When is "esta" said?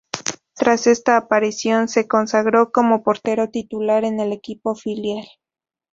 0.87-1.15